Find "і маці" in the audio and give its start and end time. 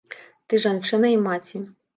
1.19-1.65